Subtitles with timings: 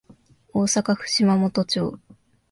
[0.51, 1.99] 大阪府島本町